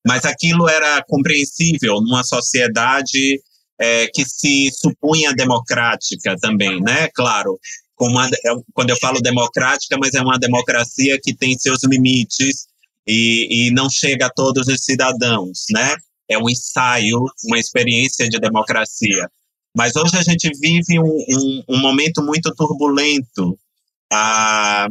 [0.06, 3.42] mas aquilo era compreensível numa sociedade
[3.80, 7.10] é, que se supunha democrática também, né?
[7.14, 7.60] Claro,
[8.00, 12.68] uma, é, quando eu falo democrática, mas é uma democracia que tem seus limites
[13.06, 15.96] e, e não chega a todos os cidadãos, né?
[16.30, 19.30] É um ensaio, uma experiência de democracia.
[19.76, 23.58] Mas hoje a gente vive um, um, um momento muito turbulento.
[24.12, 24.88] Ah,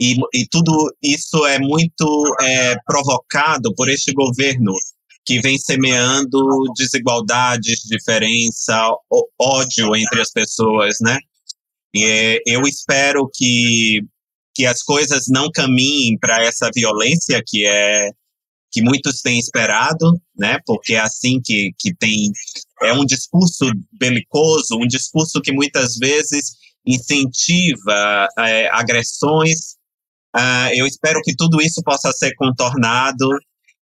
[0.00, 4.72] e, e, tudo isso é muito é, provocado por este governo
[5.26, 8.90] que vem semeando desigualdades, diferença,
[9.38, 11.18] ódio entre as pessoas, né?
[11.94, 14.00] E é, eu espero que,
[14.54, 18.10] que as coisas não caminhem para essa violência que é
[18.70, 20.58] que muitos têm esperado, né?
[20.64, 22.30] Porque é assim que, que tem
[22.82, 26.56] é um discurso belicoso, um discurso que muitas vezes
[26.86, 29.76] incentiva é, agressões.
[30.34, 33.28] Uh, eu espero que tudo isso possa ser contornado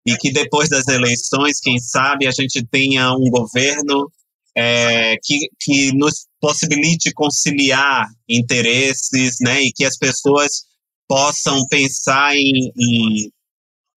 [0.06, 4.10] e que depois das eleições, quem sabe, a gente tenha um governo
[4.56, 10.64] é, que, que nos possibilite conciliar interesses, né, e que as pessoas
[11.06, 13.30] possam pensar em, em,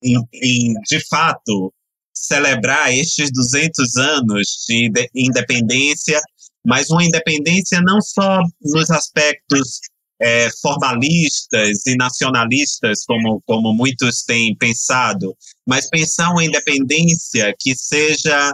[0.03, 1.73] em, em de fato,
[2.13, 6.19] celebrar estes 200 anos de independência,
[6.65, 9.79] mas uma independência não só nos aspectos
[10.21, 15.35] é, formalistas e nacionalistas, como, como muitos têm pensado,
[15.67, 18.53] mas pensar uma independência que seja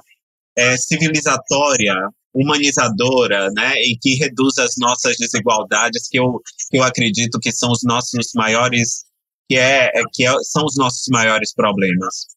[0.58, 1.94] é, civilizatória,
[2.34, 7.72] humanizadora, né, e que reduza as nossas desigualdades, que eu, que eu acredito que são
[7.72, 9.04] os nossos maiores,
[9.50, 12.28] que, é, que é, são os nossos maiores problemas.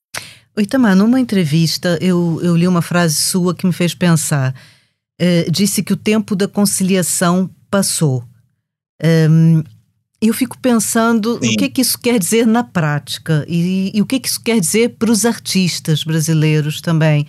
[0.58, 4.54] Itamar, numa entrevista, eu, eu li uma frase sua que me fez pensar.
[5.20, 8.24] Uh, disse que o tempo da conciliação passou.
[9.02, 9.62] Um,
[10.20, 11.54] eu fico pensando Sim.
[11.54, 14.60] o que, que isso quer dizer na prática e, e o que, que isso quer
[14.60, 17.26] dizer para os artistas brasileiros também.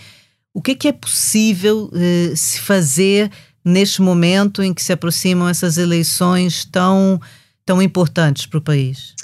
[0.53, 3.31] O que, que é possível uh, se fazer
[3.63, 7.21] neste momento em que se aproximam essas eleições tão,
[7.65, 9.15] tão importantes para o país?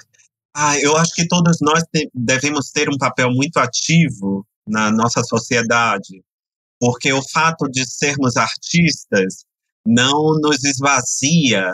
[0.60, 6.24] Ah, eu acho que todos nós devemos ter um papel muito ativo na nossa sociedade,
[6.80, 9.46] porque o fato de sermos artistas
[9.86, 11.72] não nos esvazia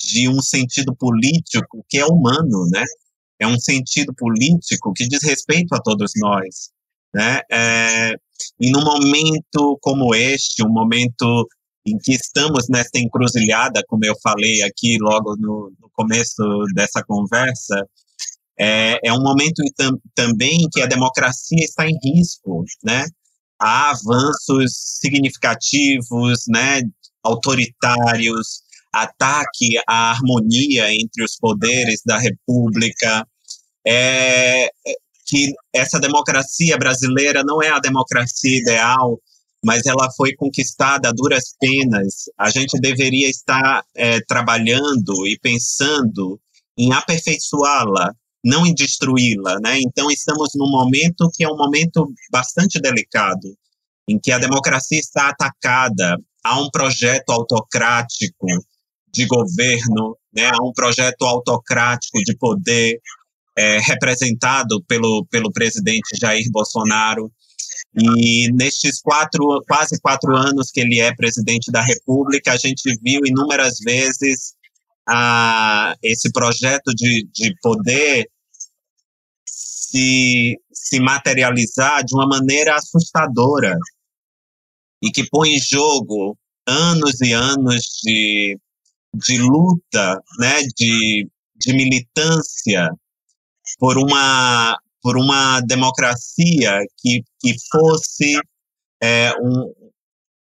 [0.00, 2.82] de um sentido político que é humano, né?
[3.38, 6.70] É um sentido político que diz respeito a todos nós,
[7.14, 7.42] né?
[7.52, 8.14] É,
[8.58, 11.46] e num momento como este, um momento
[11.86, 16.42] em que estamos nessa encruzilhada, como eu falei aqui logo no, no começo
[16.74, 17.86] dessa conversa,
[18.58, 23.04] é, é um momento tam, também que a democracia está em risco, né?
[23.60, 26.82] Há avanços significativos, né,
[27.22, 28.60] autoritários,
[28.92, 33.26] ataque à harmonia entre os poderes da República,
[33.86, 34.68] é,
[35.26, 39.18] que essa democracia brasileira não é a democracia ideal,
[39.64, 42.24] mas ela foi conquistada a duras penas.
[42.38, 46.40] A gente deveria estar é, trabalhando e pensando
[46.78, 48.14] em aperfeiçoá-la,
[48.46, 49.80] não em destruí-la, né?
[49.80, 53.56] Então estamos num momento que é um momento bastante delicado,
[54.08, 58.46] em que a democracia está atacada, há um projeto autocrático
[59.12, 63.00] de governo, né, um projeto autocrático de poder
[63.58, 67.32] é, representado pelo, pelo presidente Jair Bolsonaro.
[67.98, 73.22] E nestes quatro, quase quatro anos que ele é presidente da República, a gente viu
[73.26, 74.54] inúmeras vezes
[75.08, 78.28] a, esse projeto de, de poder
[79.96, 83.76] se, materializar de uma maneira assustadora
[85.02, 88.58] e que põe em jogo anos e anos de,
[89.14, 92.90] de luta, né, de, de militância
[93.78, 98.38] por uma, por uma democracia que, que fosse
[99.02, 99.72] é, um,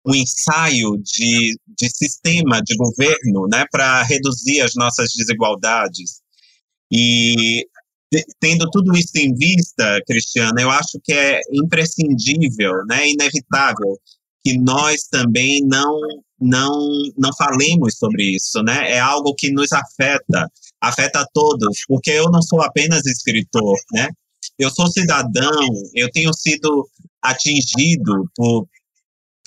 [0.06, 6.20] um ensaio de, de sistema de governo né, para reduzir as nossas desigualdades.
[6.92, 7.66] E
[8.40, 13.98] tendo tudo isso em vista, Cristiana, eu acho que é imprescindível, né, inevitável
[14.46, 15.98] que nós também não
[16.40, 16.70] não
[17.18, 18.92] não falemos sobre isso, né?
[18.92, 20.48] É algo que nos afeta,
[20.80, 24.08] afeta a todos, porque eu não sou apenas escritor, né?
[24.58, 26.88] Eu sou cidadão, eu tenho sido
[27.22, 28.68] atingido por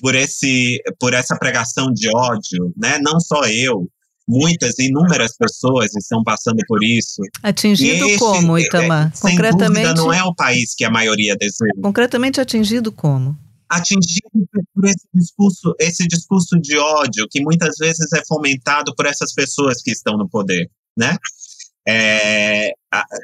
[0.02, 3.00] por esse por essa pregação de ódio, né?
[3.02, 3.88] Não só eu,
[4.30, 7.24] muitas, inúmeras pessoas estão passando por isso.
[7.42, 9.12] Atingido este, como, é, Itamar?
[9.16, 11.74] É, Concretamente, dúvida, não é o país que a maioria deseja.
[11.82, 13.36] Concretamente atingido como?
[13.68, 14.30] Atingido
[14.74, 19.82] por esse discurso, esse discurso de ódio que muitas vezes é fomentado por essas pessoas
[19.82, 21.18] que estão no poder, né?
[21.88, 22.72] É,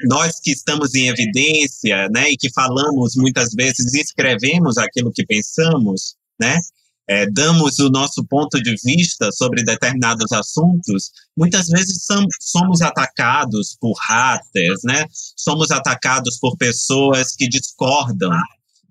[0.08, 6.16] nós que estamos em evidência, né, e que falamos muitas vezes, escrevemos aquilo que pensamos,
[6.39, 6.60] né?
[7.08, 12.06] É, damos o nosso ponto de vista sobre determinados assuntos, muitas vezes
[12.41, 15.06] somos atacados por haters, né?
[15.12, 18.32] Somos atacados por pessoas que discordam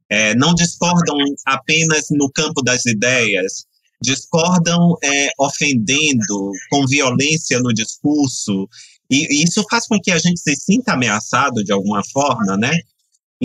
[0.08, 3.64] é, não discordam apenas no campo das ideias,
[4.02, 8.68] discordam é, ofendendo, com violência no discurso,
[9.10, 12.72] e, e, isso faz com que a gente se sinta ameaçado de alguma forma, né?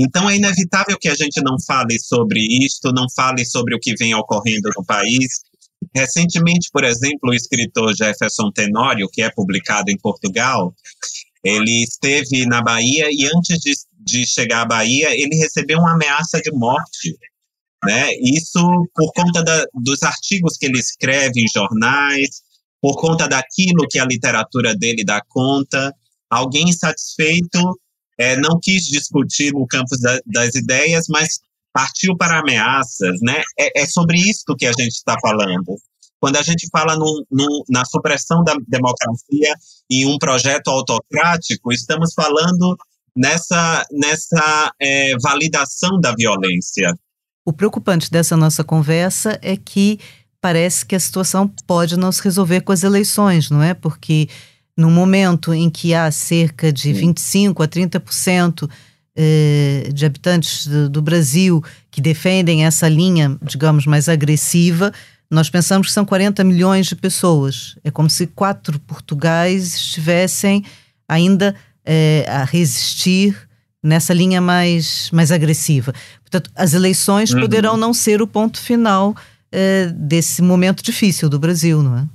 [0.01, 3.93] Então é inevitável que a gente não fale sobre isto, não fale sobre o que
[3.95, 5.41] vem ocorrendo no país.
[5.93, 10.73] Recentemente, por exemplo, o escritor Jefferson Tenório, que é publicado em Portugal,
[11.43, 16.39] ele esteve na Bahia e antes de, de chegar à Bahia, ele recebeu uma ameaça
[16.39, 17.17] de morte.
[17.83, 18.09] Né?
[18.21, 18.59] Isso
[18.95, 22.41] por conta da, dos artigos que ele escreve em jornais,
[22.81, 25.93] por conta daquilo que a literatura dele dá conta.
[26.29, 27.59] Alguém insatisfeito
[28.19, 31.39] é, não quis discutir no campo da, das ideias, mas
[31.73, 33.41] partiu para ameaças, né?
[33.57, 35.77] É, é sobre isso que a gente está falando.
[36.19, 36.97] Quando a gente fala
[37.69, 39.55] na supressão da democracia
[39.89, 42.75] e um projeto autocrático, estamos falando
[43.15, 46.93] nessa, nessa é, validação da violência.
[47.45, 49.97] O preocupante dessa nossa conversa é que
[50.41, 53.73] parece que a situação pode não se resolver com as eleições, não é?
[53.73, 54.27] Porque
[54.79, 58.69] no momento em que há cerca de 25 a 30%
[59.13, 61.61] eh, de habitantes do, do, Brasil
[61.91, 64.93] que defendem essa linha, digamos, mais agressiva,
[65.29, 67.75] nós pensamos que são 40 milhões de pessoas.
[67.83, 70.63] É como se quatro Portugais estivessem
[71.09, 71.53] ainda
[71.85, 73.35] eh, a resistir
[73.83, 75.93] nessa linha mais, mais agressiva.
[76.21, 77.41] Portanto, as eleições uhum.
[77.41, 79.13] poderão não ser o ponto final
[79.51, 82.07] eh, desse momento difícil do Brasil, não é?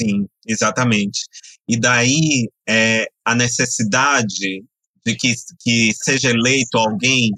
[0.00, 1.20] Sim, exatamente.
[1.68, 4.64] E daí é, a necessidade
[5.04, 7.30] de que, que seja eleito alguém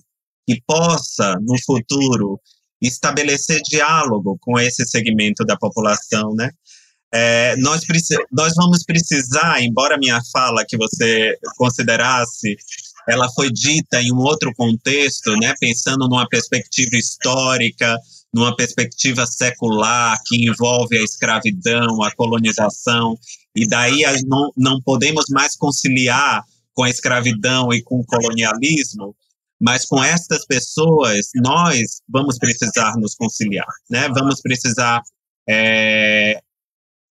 [0.47, 2.41] que possa, no futuro,
[2.81, 6.51] estabelecer diálogo com esse segmento da população, né?
[7.13, 7.83] É, nós,
[8.33, 12.57] nós vamos precisar, embora minha fala que você considerasse,
[13.09, 15.55] ela foi dita em um outro contexto, né?
[15.61, 17.97] Pensando numa perspectiva histórica,
[18.37, 23.17] numa perspectiva secular que envolve a escravidão, a colonização,
[23.57, 29.17] e daí não, não podemos mais conciliar com a escravidão e com o colonialismo,
[29.59, 34.07] mas com estas pessoas nós vamos precisar nos conciliar, né?
[34.11, 35.01] Vamos precisar
[35.49, 36.39] é,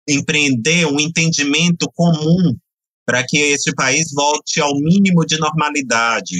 [0.08, 2.56] empreender um entendimento comum
[3.04, 6.36] para que este país volte ao mínimo de normalidade,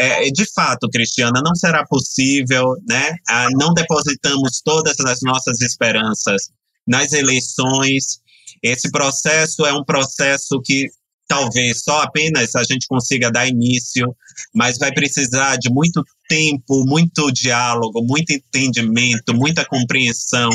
[0.00, 3.14] é, de fato, Cristiana, não será possível, né?
[3.28, 6.50] Ah, não depositamos todas as nossas esperanças
[6.86, 8.20] nas eleições.
[8.62, 10.88] Esse processo é um processo que
[11.28, 14.14] talvez só apenas a gente consiga dar início,
[14.54, 20.50] mas vai precisar de muito tempo, muito diálogo, muito entendimento, muita compreensão,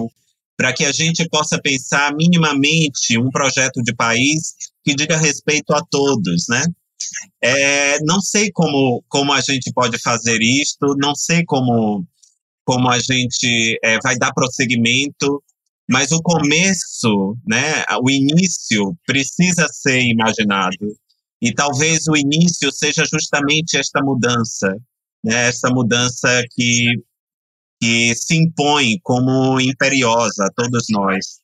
[0.57, 5.81] para que a gente possa pensar minimamente um projeto de país que diga respeito a
[5.89, 6.63] todos, né?
[7.41, 12.05] É, não sei como, como a gente pode fazer isto, não sei como,
[12.63, 15.43] como a gente é, vai dar prosseguimento,
[15.89, 20.95] mas o começo, né, o início precisa ser imaginado.
[21.41, 24.75] E talvez o início seja justamente esta mudança,
[25.23, 26.85] né, essa mudança que,
[27.79, 31.39] que se impõe como imperiosa a todos nós.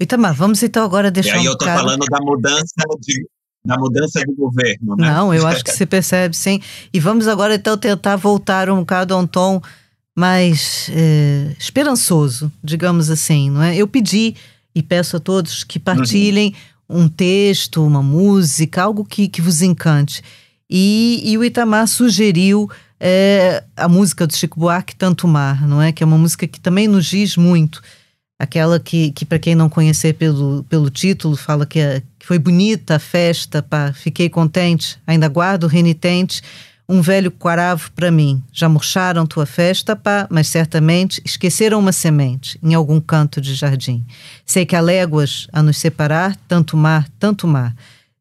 [0.00, 1.80] Itamar, vamos então agora deixar E aí eu estou cara...
[1.80, 3.26] falando da mudança de,
[3.68, 5.12] da mudança de governo, né?
[5.12, 6.58] Não, eu acho que se percebe, sim.
[6.92, 9.60] E vamos agora então tentar voltar um bocado a um tom
[10.16, 13.76] mais é, esperançoso, digamos assim, não é?
[13.76, 14.34] Eu pedi
[14.74, 16.54] e peço a todos que partilhem
[16.88, 17.02] uhum.
[17.02, 20.22] um texto, uma música, algo que, que vos encante.
[20.68, 25.92] E, e o Itamar sugeriu é, a música do Chico Buarque, Tanto Mar, não é?
[25.92, 27.82] Que é uma música que também nos diz muito
[28.38, 32.38] aquela que, que para quem não conhecer pelo, pelo título, fala que, é, que foi
[32.38, 36.42] bonita a festa, pá, fiquei contente, ainda guardo renitente
[36.86, 38.42] um velho quaravo para mim.
[38.52, 44.04] Já murcharam tua festa, pá, mas certamente esqueceram uma semente em algum canto de jardim.
[44.44, 47.74] Sei que há léguas a nos separar, tanto mar, tanto mar.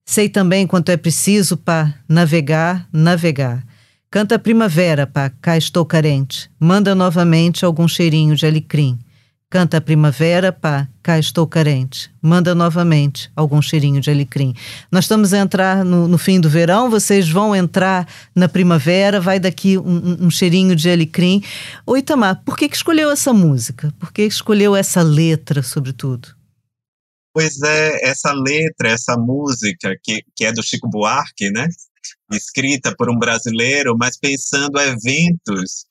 [0.06, 3.62] Sei também quanto é preciso, pá, navegar, navegar.
[4.10, 6.50] Canta primavera, pá, cá estou carente.
[6.58, 8.98] Manda novamente algum cheirinho de alecrim.
[9.50, 12.12] Canta a primavera, pá, cá estou carente.
[12.22, 14.54] Manda novamente algum cheirinho de alecrim.
[14.92, 19.40] Nós estamos a entrar no, no fim do verão, vocês vão entrar na primavera, vai
[19.40, 21.42] daqui um, um cheirinho de alecrim.
[21.86, 23.94] Ô Itamar, por que, que escolheu essa música?
[23.98, 26.36] Por que escolheu essa letra, sobretudo?
[27.34, 31.70] Pois é, essa letra, essa música, que, que é do Chico Buarque, né?
[32.34, 35.86] Escrita por um brasileiro, mas pensando eventos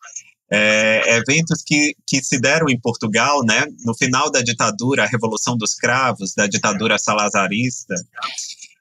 [0.50, 5.56] é, eventos que, que se deram em Portugal, né, no final da ditadura, a Revolução
[5.56, 7.94] dos Cravos, da ditadura salazarista.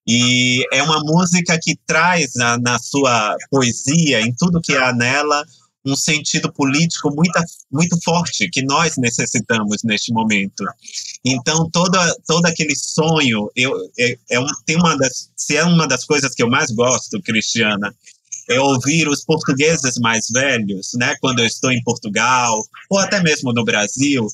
[0.07, 5.43] E é uma música que traz na, na sua poesia, em tudo que há nela,
[5.85, 7.39] um sentido político muito,
[7.71, 10.63] muito forte que nós necessitamos neste momento.
[11.23, 15.87] Então, toda, todo aquele sonho, eu, é, é um, tem uma das, se é uma
[15.87, 17.95] das coisas que eu mais gosto, Cristiana,
[18.49, 23.51] é ouvir os portugueses mais velhos, né, quando eu estou em Portugal, ou até mesmo
[23.53, 24.27] no Brasil,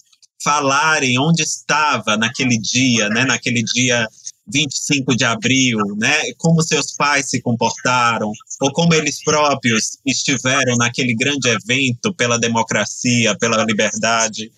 [0.43, 4.07] falarem onde estava naquele dia, né, naquele dia
[4.51, 6.33] 25 de abril, né?
[6.37, 13.37] Como seus pais se comportaram, ou como eles próprios estiveram naquele grande evento pela democracia,
[13.37, 14.51] pela liberdade.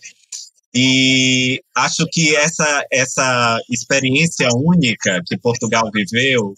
[0.73, 6.55] E acho que essa, essa experiência única que Portugal viveu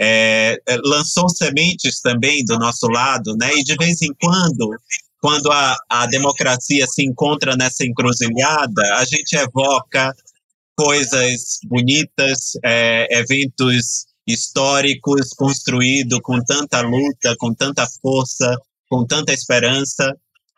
[0.00, 3.50] é, é, lançou sementes também do nosso lado, né?
[3.54, 4.70] E de vez em quando,
[5.20, 10.12] quando a, a democracia se encontra nessa encruzilhada, a gente evoca
[10.76, 18.56] coisas bonitas, é, eventos históricos construídos com tanta luta, com tanta força,
[18.88, 20.12] com tanta esperança.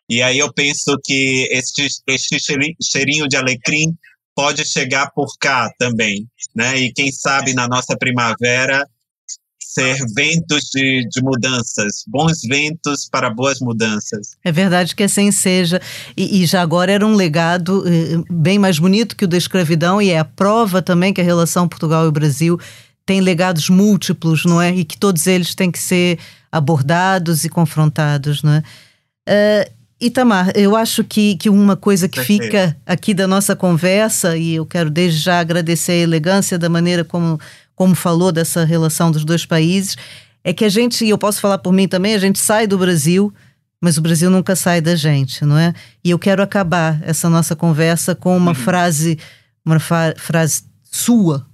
[0.08, 2.38] E aí eu penso que este, este
[2.80, 3.94] cheirinho de alecrim
[4.34, 6.78] pode chegar por cá também, né?
[6.78, 8.86] E quem sabe na nossa primavera
[9.76, 14.36] ser ventos de, de mudanças, bons ventos para boas mudanças.
[14.42, 15.80] É verdade que assim seja.
[16.16, 20.00] E, e já agora era um legado eh, bem mais bonito que o da escravidão,
[20.00, 22.58] e é a prova também que a relação Portugal e Brasil
[23.04, 24.74] tem legados múltiplos, não é?
[24.74, 26.18] E que todos eles têm que ser
[26.50, 28.62] abordados e confrontados, não é?
[29.28, 34.54] Uh, Itamar, eu acho que, que uma coisa que fica aqui da nossa conversa, e
[34.54, 37.40] eu quero desde já agradecer a elegância da maneira como
[37.76, 39.96] como falou dessa relação dos dois países,
[40.42, 42.78] é que a gente, e eu posso falar por mim também, a gente sai do
[42.78, 43.32] Brasil,
[43.80, 45.74] mas o Brasil nunca sai da gente, não é?
[46.02, 48.54] E eu quero acabar essa nossa conversa com uma uhum.
[48.54, 49.18] frase,
[49.64, 51.46] uma frase sua,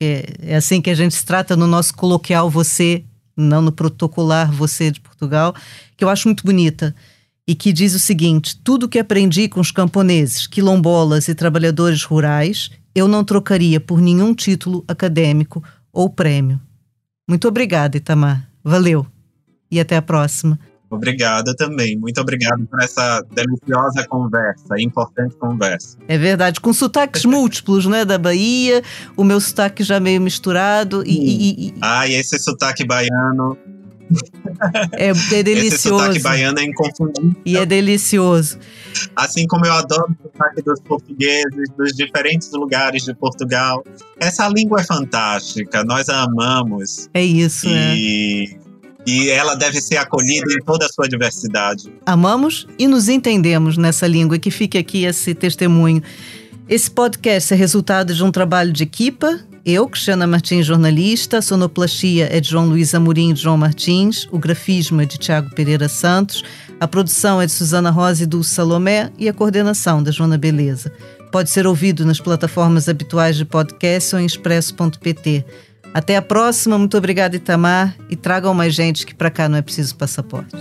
[0.00, 3.02] é, é assim que a gente se trata no nosso coloquial você,
[3.36, 5.54] não no protocolar você de Portugal,
[5.96, 6.94] que eu acho muito bonita
[7.46, 12.70] e que diz o seguinte: tudo que aprendi com os camponeses, quilombolas e trabalhadores rurais
[12.94, 15.62] eu não trocaria por nenhum título acadêmico
[15.92, 16.60] ou prêmio.
[17.28, 18.48] Muito obrigada, Itamar.
[18.64, 19.06] Valeu.
[19.70, 20.58] E até a próxima.
[20.90, 21.96] Obrigada também.
[21.96, 25.96] Muito obrigado por essa deliciosa conversa, importante conversa.
[26.08, 28.04] É verdade, com sotaques múltiplos, né?
[28.04, 28.82] Da Bahia,
[29.16, 31.04] o meu sotaque já meio misturado.
[31.06, 31.74] E, e, e...
[31.80, 33.56] Ah, e esse sotaque baiano
[34.92, 35.74] é, é delicioso.
[35.74, 37.36] Esse sotaque baiano é inconfundível.
[37.44, 38.58] E é delicioso.
[39.16, 43.84] Assim como eu adoro o sotaque dos portugueses, dos diferentes lugares de Portugal.
[44.18, 47.08] Essa língua é fantástica, nós a amamos.
[47.14, 48.56] É isso, e...
[48.66, 48.70] É.
[49.06, 51.90] E ela deve ser acolhida em toda a sua diversidade.
[52.04, 56.02] Amamos e nos entendemos nessa língua, que fique aqui esse testemunho.
[56.70, 59.40] Esse podcast é resultado de um trabalho de equipa.
[59.66, 65.00] Eu, Cristiana Martins, jornalista, sonoplastia é de João Luiz Amorim e João Martins, o grafismo
[65.00, 66.44] é de Tiago Pereira Santos,
[66.78, 69.10] a produção é de Suzana Rosa e Dulce Salomé.
[69.18, 70.92] E a coordenação da Joana Beleza.
[71.32, 75.44] Pode ser ouvido nas plataformas habituais de podcast ou em expresso.pt.
[75.92, 77.96] Até a próxima, muito obrigada Itamar.
[78.08, 80.54] E tragam mais gente que para cá não é preciso passaporte.